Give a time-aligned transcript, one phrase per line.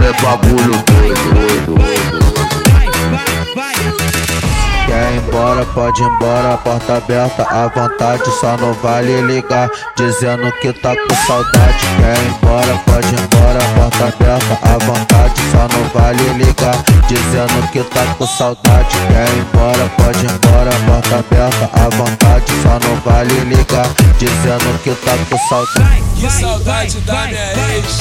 [0.00, 1.74] bagulho doido.
[4.86, 10.52] Quer ir embora, pode ir embora, porta aberta à vontade, só não vale ligar, dizendo
[10.60, 11.86] que tá com saudade.
[11.96, 16.76] Quer ir embora, pode ir embora, porta aberta à vontade, só não vale ligar,
[17.08, 18.96] dizendo que tá com saudade.
[19.08, 24.78] Quer ir embora, pode ir embora, porta aberta à vontade, só não vale ligar, dizendo
[24.82, 26.04] que tá com saudade.
[26.16, 28.00] Que saudade da minha ex.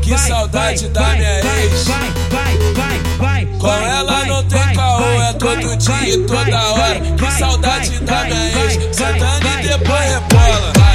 [0.00, 1.86] Que saudade da minha ex.
[3.58, 7.00] Com ela não tem caô, é todo dia e toda hora.
[7.00, 8.96] Que saudade da minha ex.
[8.96, 10.85] Sentando e depois rebola.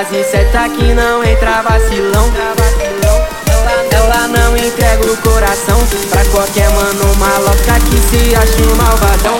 [0.00, 2.32] Base certa que não entra vacilão.
[3.90, 9.38] Ela, não entrega o coração Pra qualquer mano maloca que se acha um malvadão.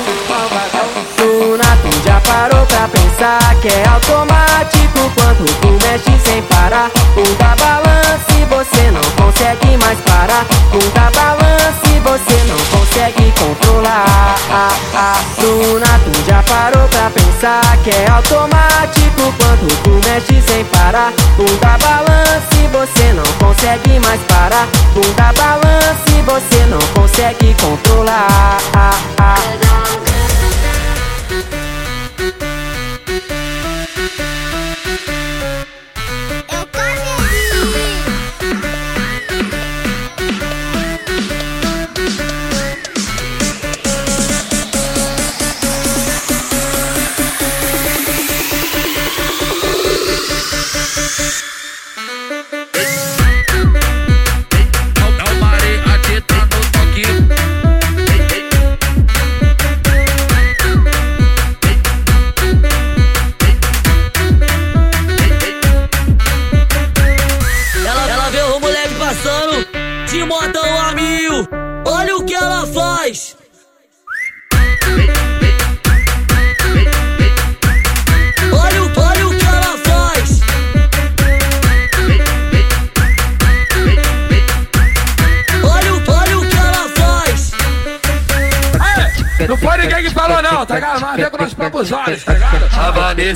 [1.56, 6.90] Na tu já parou pra pensar Que é automático quando tu mexe sem parar.
[7.14, 10.44] Bunda balança e você não consegue mais parar.
[10.70, 14.36] Bunda balança e você não consegue controlar.
[15.38, 21.10] Bruna, tu já parou pra pensar Que é automático quando tu mexe sem parar.
[21.38, 24.68] Bunda balança e você não consegue mais parar.
[24.92, 28.58] Bunda balança e você não consegue controlar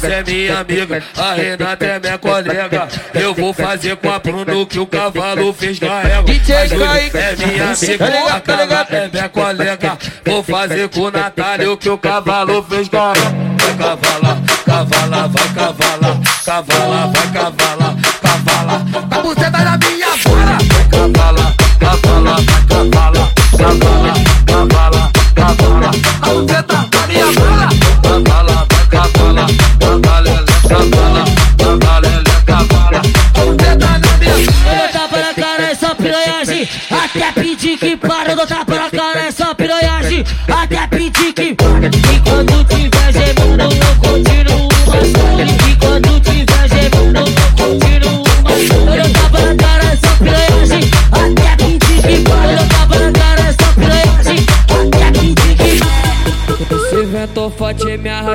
[0.02, 2.88] A é minha amiga, a Renata é minha colega.
[3.14, 6.34] Eu vou fazer com a Bruno que o cavalo fez com a égua.
[6.34, 8.88] A Júlia é minha amiga, Tá a tá ligado?
[8.88, 9.98] Carla é minha colega.
[10.24, 13.54] Vou fazer com o Natália o que o cavalo fez com a égua.
[13.60, 18.82] Vai cavalar, cavalar, vai cavalar, cavalar, vai cavalar, cavalar.
[19.10, 20.13] A buceta da minha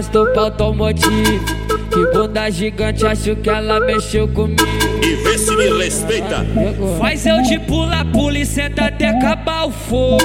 [0.10, 1.46] arrastou pra automotivo
[1.92, 4.64] Que bunda gigante, acho que ela mexeu comigo
[5.04, 6.46] E vê se me respeita.
[6.98, 10.20] Faz eu de pula, pula e senta até acabar o fogo.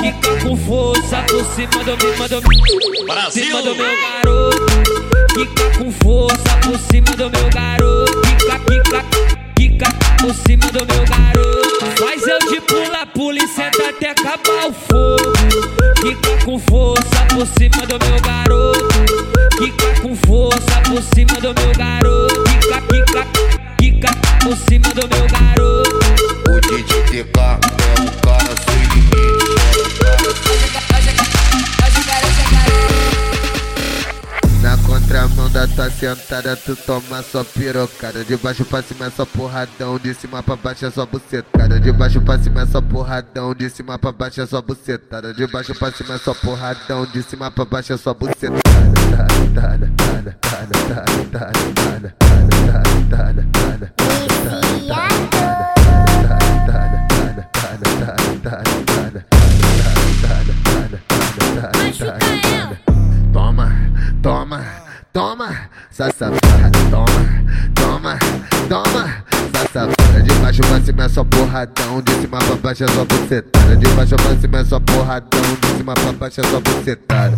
[0.00, 2.40] Fica com força por cima do meu, manda
[3.06, 3.44] Brasil.
[3.44, 4.66] cima do meu garoto.
[5.34, 8.22] Fica com força por cima do meu garoto.
[8.26, 9.04] Fica, fica,
[9.58, 9.86] fica
[10.20, 11.86] por cima do meu garoto.
[11.98, 15.77] Faz eu de pula, pula e senta até acabar o fogo.
[16.00, 18.88] Fica com força por cima do meu garoto.
[19.58, 22.67] Fica com força por cima do meu garoto.
[36.14, 38.24] sentada, tu toma só pirocada.
[38.24, 41.78] De baixo pra cima é só porradão, de cima pra baixo é só bucetada.
[41.78, 45.34] De baixo pra cima é só porradão, de cima pra baixo é só bucetada.
[45.34, 48.58] De baixo pra cima é só porradão, de cima pra baixo é só bucetada.
[63.32, 63.70] Toma,
[64.22, 64.64] toma,
[65.12, 65.67] toma
[66.00, 67.08] essa safada, toma,
[67.74, 68.18] toma,
[68.68, 70.22] toma, essa safada.
[70.22, 73.76] De baixo pra cima é só porradão, de cima pra baixo é só bucetada.
[73.76, 77.36] De baixo pra cima é só porradão, de cima pra baixo é só bucetada.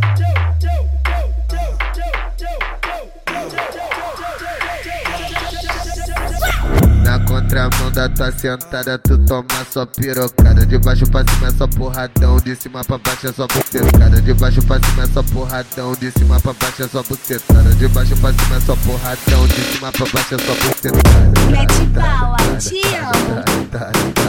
[7.30, 10.66] Contramão da tua sentada, tu toma só pirocada.
[10.66, 14.20] De baixo pra cima é só porradão, de cima pra baixo é só bucetada.
[14.20, 17.70] De baixo pra cima é só porradão, de cima pra baixo é só bucetada.
[17.70, 21.40] De baixo pra cima é só porradão, de cima pra baixo é só bucetada.
[21.50, 24.19] Mete bala, te amo.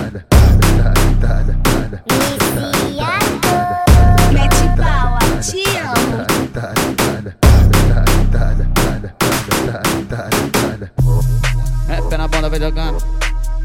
[12.41, 12.98] Bunda, vai jogando.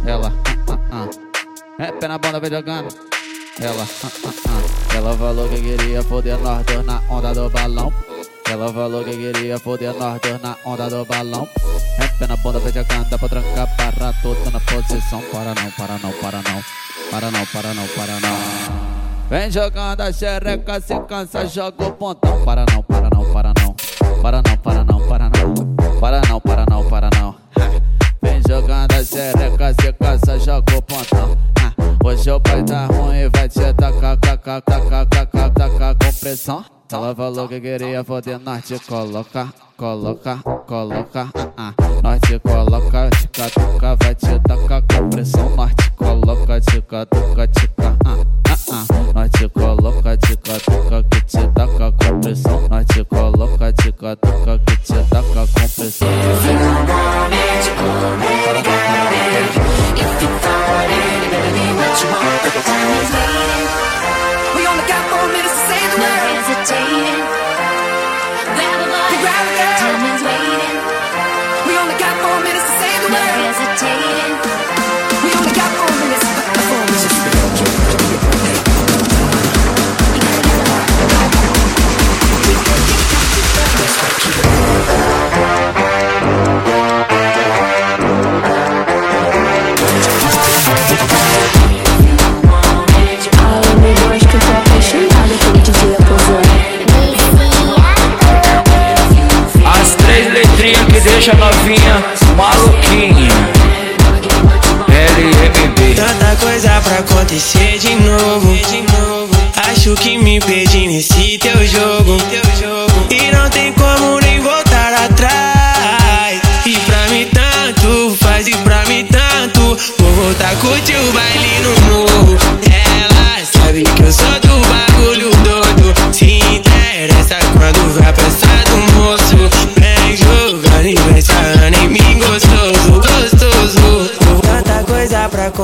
[0.04, 0.32] Ela,
[0.68, 1.08] ah, ah,
[1.78, 1.82] ah.
[1.82, 2.94] É pé na bunda, vai jogando.
[3.58, 4.96] Ela, ah, ah, ah.
[4.96, 7.92] Ela falou que queria foder nós dois na onda do balão.
[8.50, 11.48] Ela falou que queria foder nós dois na onda do balão.
[11.98, 13.08] É pé na bunda, vai jogando.
[13.08, 15.22] Dá pra trancar, para tudo na posição.
[15.32, 16.62] Para não, para não, para não.
[17.10, 18.96] Para não, para não, para não.
[19.30, 22.44] Vem jogando a xereca, se cansa, joga o pontão.
[22.44, 23.74] Para não, para não, para não.
[24.20, 26.00] Para não, para não, para não.
[26.00, 27.15] Para não, para não, para não.
[28.48, 31.36] Jogando a xereca, se cansa, joga o pontão.
[31.60, 31.72] Ah,
[32.04, 36.64] Hoje o pai tá ruim, vai te tacar, tacar, tacar, tacar, tacar com pressão.
[36.92, 41.30] Ela falou que queria foder, nós te colocar, colocar, colocar.
[41.56, 41.74] Ah.
[42.02, 45.56] Nós te coloca, tica, tuca, vai te tacar com pressão.
[45.56, 47.96] Nós te coloca, tica, tuca, tica.
[48.04, 49.12] Ah, ah, ah.
[49.12, 51.02] Nós te coloca, te taca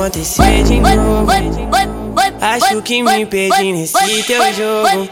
[0.03, 1.31] acontecer de novo.
[2.41, 5.09] Acho que me perdi nesse teu jogo.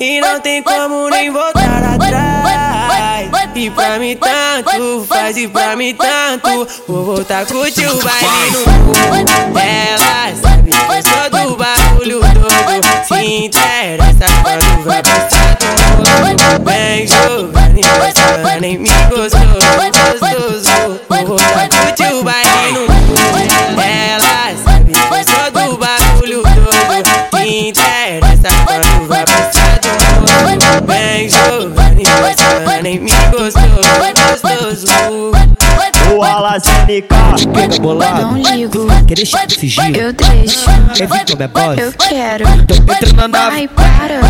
[0.00, 3.28] E não tem como nem voltar atrás.
[3.54, 6.66] E pra mim tanto, faz e pra mim tanto.
[6.86, 9.58] Vou voltar a curtir o baile no morro.
[9.58, 13.08] Ela sabe que eu sou do bagulho todo.
[13.08, 15.68] Se interessa quando vai passar do.
[16.64, 17.82] Vem jogando e
[18.14, 19.36] sarrando em mim gostoso,
[19.76, 21.00] gostoso.
[21.08, 22.37] Vou voltar a curtir o baile
[30.68, 30.86] morro.
[30.86, 33.66] Vem jogando e vai sarrando em mim gostoso,
[34.42, 34.86] gostoso.
[36.14, 36.24] O
[36.88, 38.22] Alacênica, fica bolado.
[38.22, 38.86] Não ligo.
[39.06, 39.96] Quer deixar de fingir?
[39.96, 40.64] Eu deixo.
[40.94, 41.78] Quer vir com minha voz?
[41.78, 42.44] Eu quero.
[42.48, 43.56] Então entra na nave.
[43.56, 44.20] Ai, para.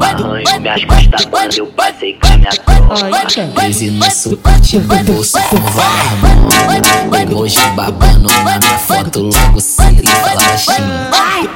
[0.00, 5.56] Arranho minhas costas quando eu passei com a minha tropa Crise no suporte, bolso com
[5.56, 11.48] várias Emoji babando na minha foto Logo segue e fala baixinho Ai,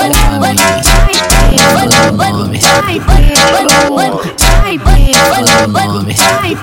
[0.00, 0.62] Olha pra mim
[1.72, 3.00] Fala o nome Ai,
[4.66, 6.54] Ai, Fala o nome Ai,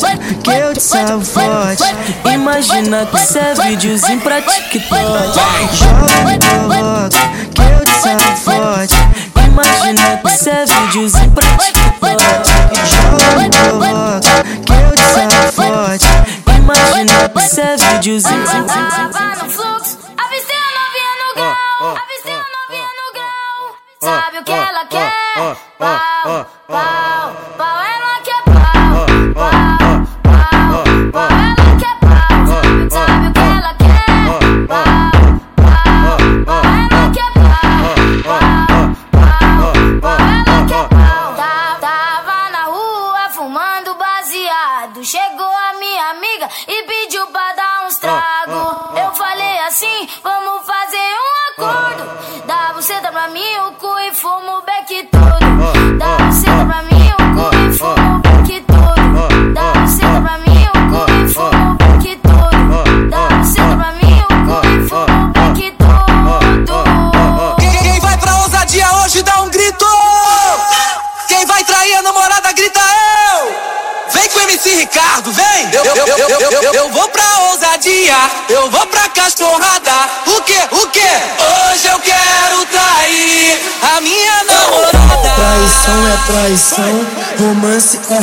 [0.00, 1.84] Joga que eu te salvo forte
[2.24, 4.90] Imagina que isso é videozinho pra TikTok
[5.74, 7.08] Joga
[7.54, 8.94] que eu te salvo forte
[9.46, 12.24] Imagina que isso é videozinho pra TikTok
[12.90, 13.50] Joga
[14.66, 16.06] que eu te salvo forte
[16.56, 18.42] Imagina que isso é videozinho
[19.42, 21.96] no fluxo, avistei a novinha no grau.
[21.96, 23.76] Avistei a novinha no grau.
[24.00, 25.56] Sabe o que ela quer?
[25.78, 27.51] Pau, pau,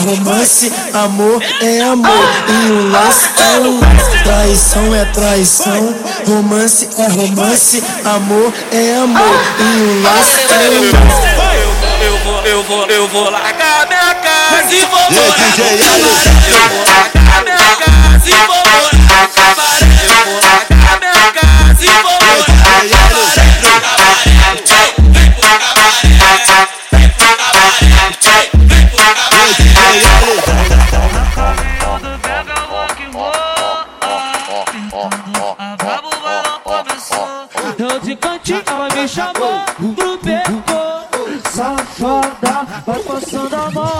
[0.10, 4.10] romance é amor é amor e um laço é um laço.
[4.24, 5.96] Traição é traição,
[6.28, 11.30] romance é romance, amor é amor e um laço é um laço.
[12.02, 15.66] Eu vou, eu vou, eu vou largar minha casa e vou morar no.
[16.48, 19.88] Eu vou largar minha casa e vou morar no cabaré.
[20.02, 23.00] Eu vou largar minha casa e vou morar no cabaré.
[25.12, 26.09] Vem pro cabaré.
[41.70, 44.00] Safada, vai passando a mão,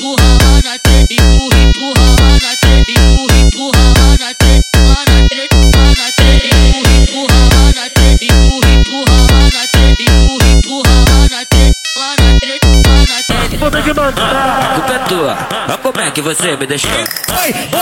[1.13, 1.57] empurra,
[5.27, 5.61] treta.
[13.59, 13.93] Puta que A
[14.73, 16.89] culpa é tua, olha como é que você me deixou.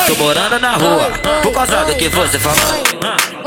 [0.07, 1.09] Tô morando na rua,
[1.41, 2.83] por causa do que você falou.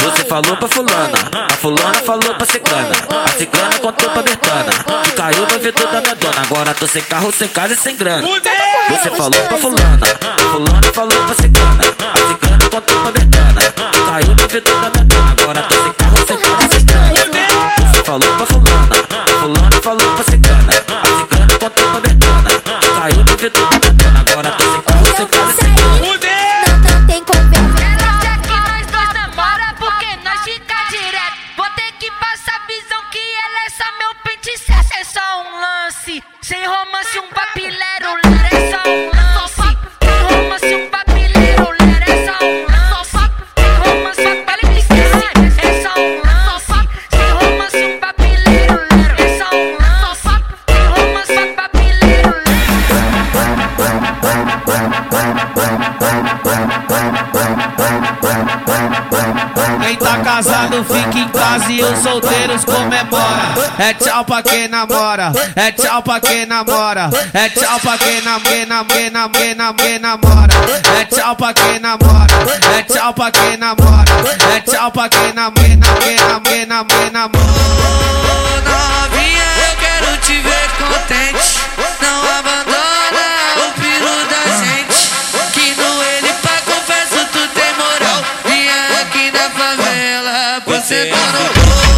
[0.02, 1.18] Você falou pra fulana,
[1.50, 2.94] a fulana falou pra ciclana.
[3.24, 4.72] A ciclana contou pra Bertana,
[5.04, 6.42] que caiu no vidro da minha dona.
[6.42, 8.26] Agora tô sem carro, sem casa e sem grana.
[8.92, 10.06] Você falou pra fulana,
[10.52, 11.82] fulana falou pra ciclana.
[11.82, 15.34] A ciclana contou pra Bertana, que caiu no vidro da dona.
[15.42, 17.92] Agora tô sem carro, sem e sem grana.
[17.92, 18.96] Você falou pra fulana,
[19.40, 20.72] fulana falou pra ciclana.
[20.72, 22.50] A ciclana contou pra Bertana,
[22.80, 24.24] que caiu no vidro da dona.
[24.30, 24.81] Agora tô sem
[63.78, 68.84] É tchau pra quem namora, é tchau pra quem namora, é tchau pra quem namora,
[68.84, 70.52] quem namora, quem namora.
[71.00, 72.26] É tchau pra quem namora,
[72.78, 74.04] é tchau pra quem namora,
[74.54, 75.62] é tchau pra quem namora,
[76.00, 77.42] quem namora, quem namora,
[78.64, 81.60] novinha, eu quero te ver contente.
[82.00, 83.24] Não abandona
[83.56, 85.10] o piro da gente.
[85.52, 88.24] Que no ele pra confesso tu tem moral.
[88.44, 91.91] Vinha aqui na favela, você tá no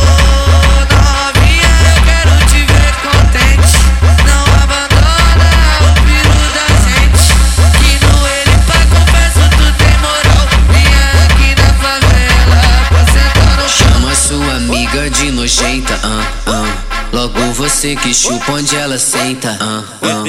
[17.85, 20.25] você que chupa onde ela senta, ah, ah.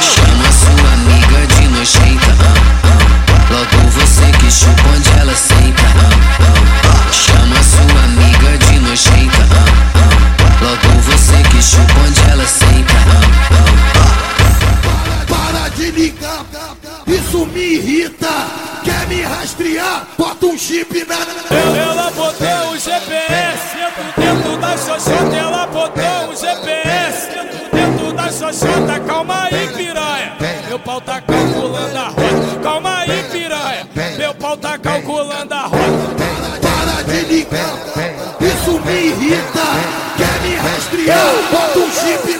[0.00, 3.52] Chama sua amiga de nojenta, ah.
[3.52, 5.82] Logo você que chupa onde ela senta.
[7.10, 9.44] Chama sua amiga de nojenta.
[10.62, 12.94] Logo você que chupa onde ela senta,
[14.86, 16.46] ah, Para de ligar,
[17.08, 18.46] isso me irrita.
[18.84, 20.06] Quer me rastrear?
[20.16, 21.16] Bota um chip na.
[21.76, 23.76] Ela botou o GPS
[24.16, 26.69] dentro da xoxota, ela botou o GPS
[28.52, 29.00] xoxota.
[29.00, 30.36] Calma aí, piranha.
[30.68, 32.60] Meu pau tá calculando a rota.
[32.62, 33.88] Calma aí, piranha.
[34.18, 36.30] Meu pau tá calculando a rota.
[36.60, 37.74] Para de ligar,
[38.40, 39.66] isso me irrita.
[40.16, 41.18] Quer me rastrear?
[41.50, 42.39] Bota um chip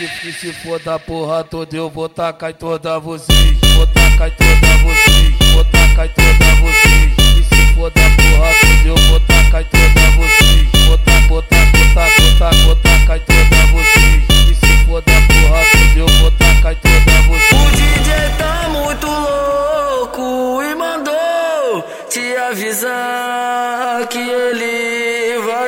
[0.00, 0.10] ex?
[0.20, 3.58] Se, se for da porra toda, eu vou tacar em toda vocês.
[3.74, 5.52] Vou tacar em toda vocês.
[5.52, 7.12] Vou tacar em toda vocês.
[7.38, 10.86] E se for da porra toda, eu vou tacar em toda vocês.
[10.86, 14.50] Vou tacar, vou tacar, vou tacar, vou tacar, vou tacar em toda vocês.
[14.50, 17.62] E se for da porra toda, eu vou tacar em toda vocês.
[17.62, 24.85] O DJ tá muito louco e mandou te avisar que ele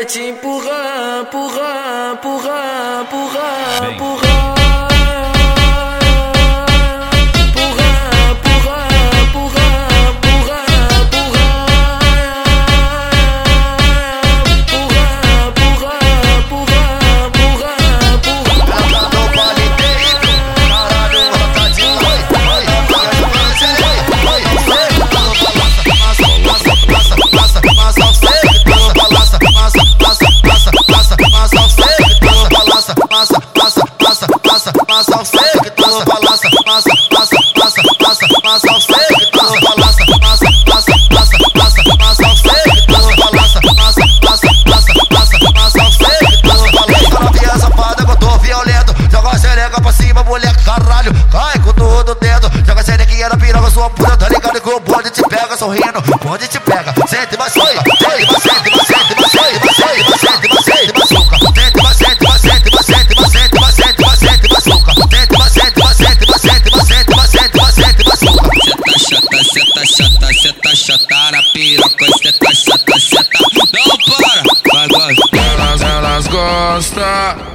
[0.09, 4.38] te empurrar, empurrar, empurrar, empurrar, empurrar.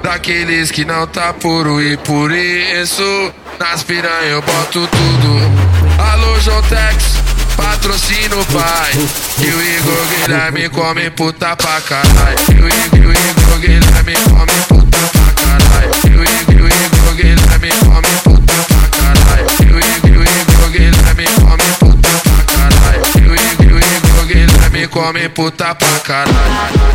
[0.02, 5.74] Daqueles que não tá puro e por isso nas piranha eu boto tudo.
[6.12, 7.18] Alô, Jontex,
[7.58, 8.92] patrocina o pai.
[9.40, 12.40] E o Igor Guilherme come puta pra caralho.
[12.50, 15.92] E o Igor, Guilherme come puta pra caralho.
[16.06, 19.48] E o Igor, Guilherme come puta pra caralho.
[19.60, 23.04] E o Igor, Guilherme come puta pra caralho.
[23.20, 26.94] E o Igor, o Igor Guilherme come puta pra caralho.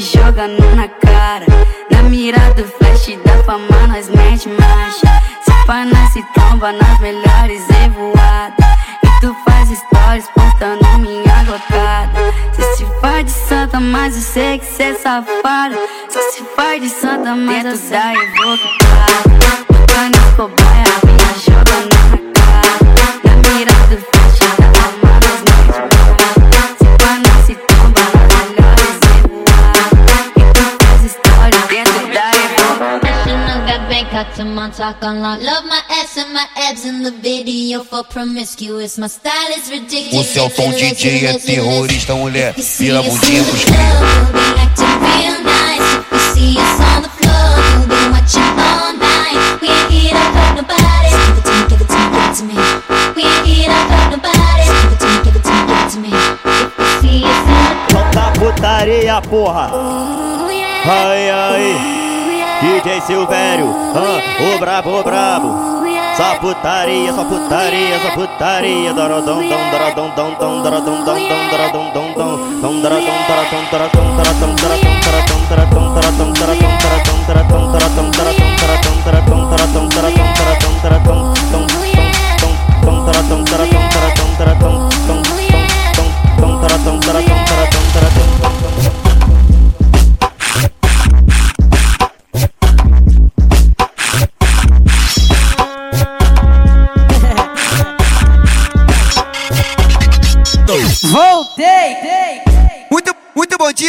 [0.00, 1.44] As beats jogando na cara.
[1.90, 5.06] Na mira do flash da fama, nós mete marcha.
[5.44, 8.66] Se pá, se tromba nas melhores revoadas.
[9.04, 12.32] E tu faz stories postando minha gotada.
[12.52, 15.76] Cê se faz de santa, mas eu sei que cê é safada.
[16.08, 19.20] Se faz de santa, mas eu sei da revoltada.
[19.66, 23.29] Tocando Escobar, as beats jogando na cara.
[34.70, 35.42] on, talk on long.
[35.42, 38.98] Love my ass and my abs in the video for promiscuous.
[38.98, 40.14] My style is ridiculous.
[40.14, 42.54] O Celton DJ é terrorista, mulher.
[42.54, 43.64] Vira bundinha pros
[58.38, 59.70] Putaria, porra!
[60.86, 62.09] Ai, ai!
[62.60, 64.20] DJ Silvério, ah,
[64.54, 65.80] o brabo, o brabo.
[66.14, 68.92] Só putaria, só putaria, só putaria.
[68.92, 72.60] Dorodom, dom, dorodom, dom, dom, dorodom, dom, dom, dorodom, dom, dom.
[72.60, 79.00] Dom, dorodom, dorodom, dorodom, dorodom, dorodom, dorodom, dorodom, dorodom, dorodom, dorodom, dorodom, dorodom, dorodom, dorodom,
[79.00, 81.86] dorodom, dorodom, dorodom, dorodom, dorodom, dom, dom,
[82.80, 85.50] dom, dorodom, dorodom, dorodom, dorodom, dom, dom,
[85.96, 87.59] dom, dom, dorodom, dorodom, dorodom,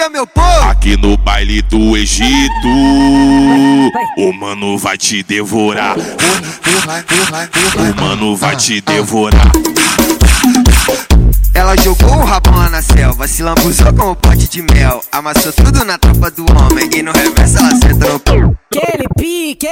[0.02, 0.70] dia, meu povo!
[0.70, 2.68] Aqui no baile do Egito,
[4.18, 5.96] o mano vai te devorar.
[7.78, 9.52] O mano vai te devorar.
[11.62, 15.00] Ela jogou o rabão na selva, se lambuzou com o pote de mel.
[15.12, 18.56] Amassou tudo na tropa do homem e no reverso ela senta no pau.
[18.76, 19.68] Aquele pique!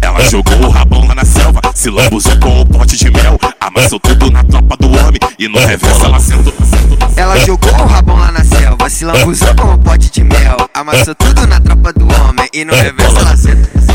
[0.00, 3.38] Ela jogou o rabão lá na selva, se lambuzou com o pote de mel.
[3.60, 6.54] Amassou tudo na tropa do homem e no reverso ela sentou.
[7.14, 10.56] Ela jogou o rabão lá na selva, se lambuzou com o pote de mel.
[10.72, 13.91] Amassou tudo na tropa do homem e no reverso ela senta.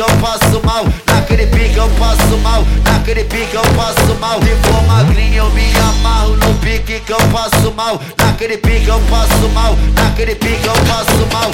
[0.00, 4.40] Pique eu passo mal, naquele pique eu passo mal, naquele pique eu passo mal.
[4.40, 8.98] Se for magrinho eu me amarro no pique que eu passo mal, naquele pique eu
[9.10, 11.50] passo mal, naquele pique eu passo mal.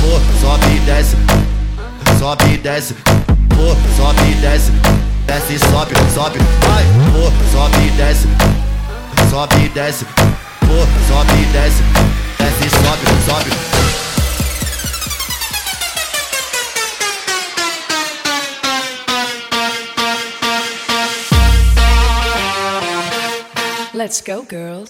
[0.00, 1.16] Pô, sobe e desce,
[2.18, 2.94] sobe e desce,
[3.50, 4.72] pô, sobe e desce,
[5.26, 8.26] desce e sobe, sobe, vai, pô, sobe e desce,
[9.30, 10.06] sobe e desce,
[10.60, 11.82] pô, sobe e desce,
[12.38, 14.05] desce e sobe, sobe.
[23.96, 24.88] Let's go, girls.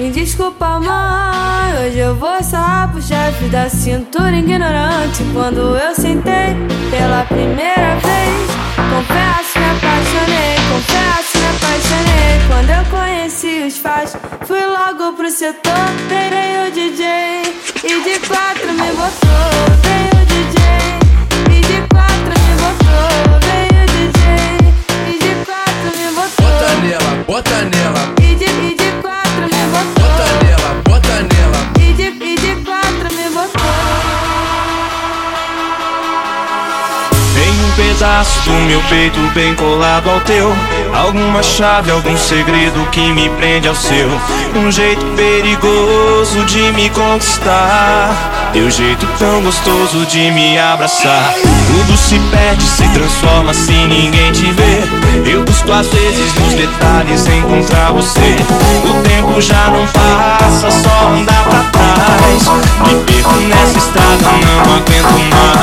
[0.00, 1.86] Me desculpa, mãe.
[1.86, 5.22] Hoje eu vou sarrar pro chefe da cintura ignorante.
[5.34, 6.56] Quando eu sentei
[6.90, 10.56] pela primeira vez, confesso, me apaixonei.
[10.72, 12.40] Confesso, me apaixonei.
[12.48, 15.86] Quando eu conheci os faz, fui logo pro setor.
[16.08, 17.06] Veio o DJ
[17.84, 19.52] e de quatro me botou.
[19.84, 20.62] Veio o DJ
[21.56, 23.38] e de quatro me botou.
[23.44, 24.24] Veio o DJ
[25.08, 26.46] e de quatro me botou.
[26.46, 28.19] Bota nela, bota nela,
[38.00, 40.50] pedaço do meu peito bem colado ao teu.
[40.94, 44.08] Alguma chave, algum segredo que me prende ao seu.
[44.56, 48.08] Um jeito perigoso de me conquistar.
[48.54, 51.34] Teu jeito tão gostoso de me abraçar.
[51.34, 54.82] Tudo se perde, se transforma se ninguém te vê.
[55.30, 58.36] Eu busco às vezes nos detalhes encontrar você.
[58.88, 62.48] O tempo já não passa, só andar pra trás.
[62.86, 65.60] Me perco nessa estrada, não aguento mais.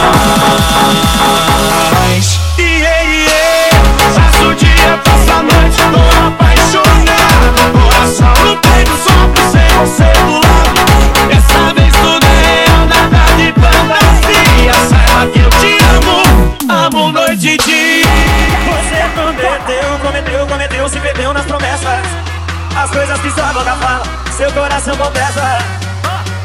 [24.47, 25.57] Seu coração confessa.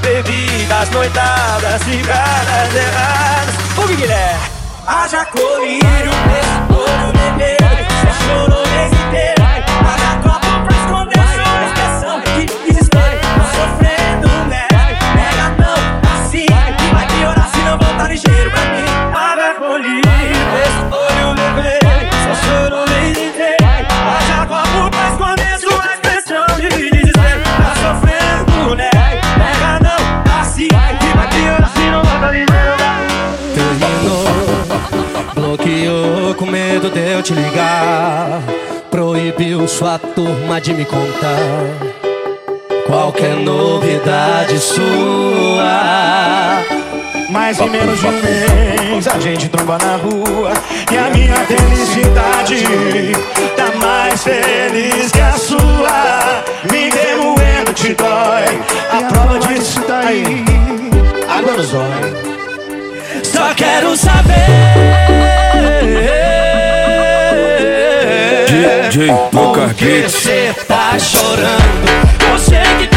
[0.00, 3.54] Bebidas, noitadas, cigaras erradas.
[3.76, 4.36] O que é?
[4.86, 6.10] Haja colírio,
[6.70, 7.86] olho vermelho.
[7.88, 9.42] Você chorou o mês inteiro.
[9.42, 10.41] Haja copo
[35.62, 38.42] bloqueou com medo de eu te ligar.
[38.90, 41.38] Proibiu sua turma de me contar
[42.86, 44.82] qualquer novidade sua.
[47.30, 50.52] Mais em menos de um mês a gente tromba na rua.
[50.90, 52.64] E a minha felicidade
[53.56, 56.44] tá mais feliz que a sua.
[56.70, 58.60] Me remoendo te dói.
[58.90, 60.44] A prova disso tá aí.
[61.28, 62.32] Água nos olhos
[63.22, 65.31] Só quero saber
[68.92, 70.12] DJ Por que Beats.
[70.12, 72.91] cê tá chorando Você que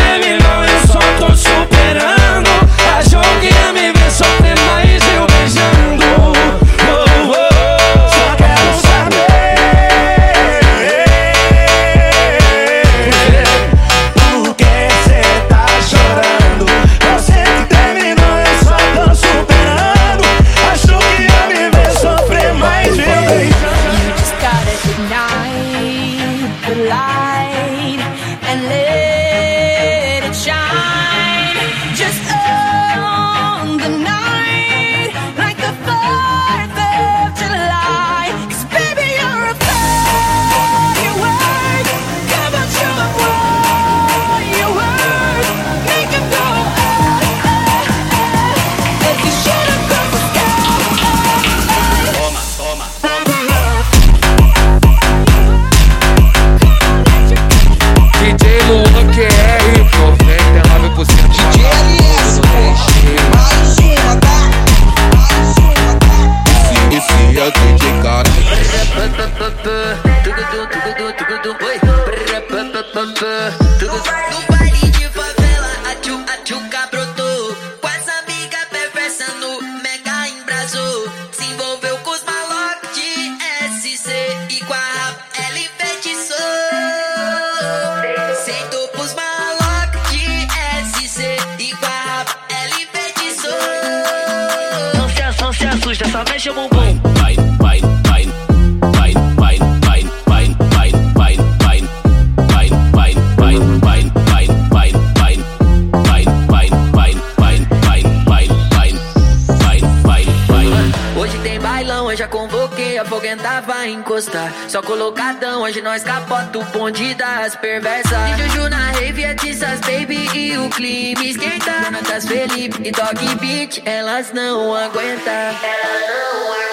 [116.26, 118.12] hoje nós capota o bonde das perversas.
[118.12, 121.92] E Juju na rave, é Tissas Baby e o clima esquenta.
[121.92, 125.34] Natas Felipe e Dog Beat, elas não aguentam.
[125.34, 126.65] Elas não aguentam.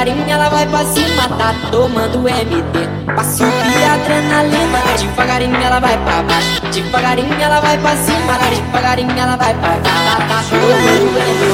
[0.00, 2.88] Devagarinho ela vai pra cima, tá tomando MD.
[3.14, 9.36] Passe e adrenalina, devagarinho ela vai pra baixo, devagarinho ela vai pra cima, devagarinho ela
[9.36, 11.44] vai pra cá, tá, tá tomando MD.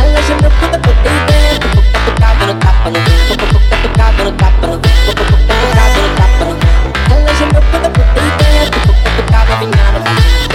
[0.00, 4.32] Ela gemeu quando eu botei dentro, boca tocada no tapa no vento, boca tocada no
[4.32, 6.92] tapa no vento, boca tocada no tapa no vento.
[7.10, 9.98] Ela gemeu quando eu botei dentro, boca tocada vinhada,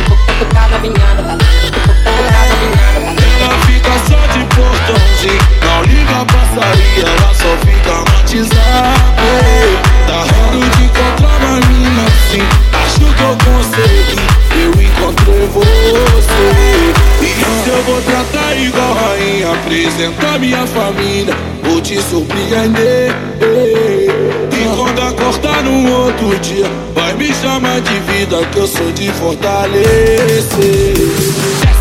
[0.07, 3.22] boca tocada vinhada, boca tocada vinhada.
[3.65, 9.21] Fica só de portãozinho, não liga a passaria, ela só fica WhatsApp.
[10.07, 14.25] Tá rindo de encontrar uma mina assim, acho que eu consegui,
[14.61, 16.47] eu encontrei você.
[17.21, 17.23] E
[17.63, 23.13] se eu vou tratar igual rainha, apresentar minha família, vou te surpreender.
[24.51, 29.11] E quando acordar no outro dia, vai me chamar de vida, que eu sou de
[29.13, 30.93] fortalecer.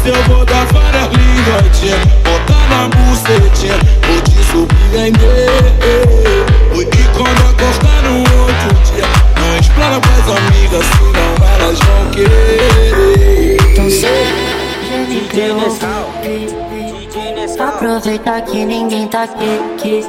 [0.02, 3.74] Se eu vou dar várias ligadinhas, botar na bucetinha,
[4.04, 5.48] vou te surpreender.
[6.74, 6.84] E
[7.16, 9.06] quando acordar no outro dia,
[9.38, 13.58] não explora pras amigas, senão elas vão querer.
[13.70, 13.88] Então
[17.68, 20.04] Aproveita que ninguém tá aqui, aqui.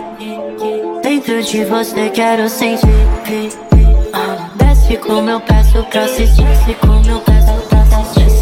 [1.04, 2.88] Dentro de você quero sentir.
[4.12, 6.44] Ah, Desce como eu peço pra assistir.
[6.44, 7.43] Desce como eu peço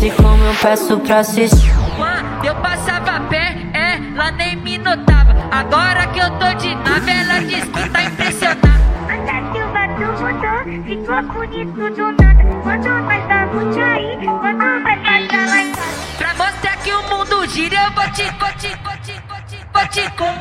[0.01, 1.71] Desce como eu peço pra assistir.
[1.95, 5.35] Quando eu passava a pé, ela nem me notava.
[5.51, 8.81] Agora que eu tô de nave, ela diz que tá impressionada.
[9.07, 12.43] A Silva tu mudou, ficou bonito do nada.
[12.63, 16.17] Quando vai dar muito aí, quando vai passar lá em casa.
[16.17, 19.59] Pra mostrar que o mundo gira, eu vou te, vou te, vou te, vou te,
[19.71, 20.33] vou te com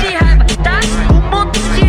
[0.00, 0.80] de raiva, tá?
[1.08, 1.83] O mundo girou,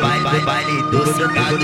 [0.00, 1.58] Baile, baile docicado,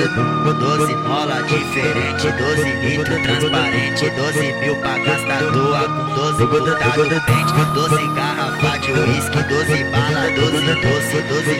[0.52, 7.54] 12 mola diferente, 12 litro transparente, 12 mil pra gastar doa com 12 botado pente,
[7.74, 11.56] 12 garrafa de uísque, 12 bala, 12 doce, 12,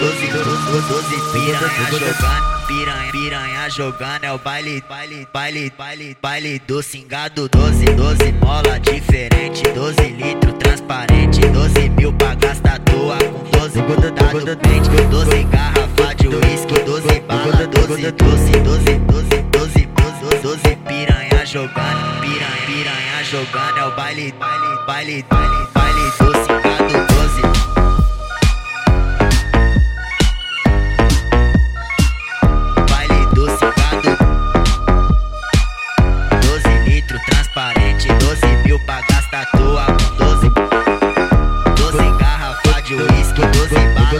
[0.00, 6.58] 12, 12, 12 piranha jogando, piranha, piranha jogando, é o baile, baile, baile, baile, baile
[6.66, 10.52] do cingado, 12, 12 mola diferente, 12 litro
[10.92, 16.78] transparente, 12 mil pra gastar doa com 12 botado no pente, 12 garrafa de uísque,
[16.84, 23.86] 12 bala, 12, 12, 12, 12, 12, 12, 12 piranha jogando, piranha, piranha jogando, é
[23.86, 26.71] o baile, baile, baile, baile, baile do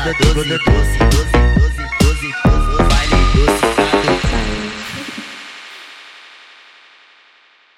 [0.04, 1.31] Doze garrafa de uísque, doze bala, doze, doze, doze, doze.